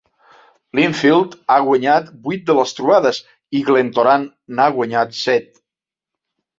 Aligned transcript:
Linfield 0.79 1.35
ha 1.49 1.57
guanyat 1.67 2.09
vuit 2.25 2.49
de 2.49 2.57
les 2.61 2.75
trobades 2.81 3.21
i 3.61 3.65
Glentoran 3.71 4.27
n'ha 4.57 4.71
guanyat 4.81 5.19
set. 5.25 5.51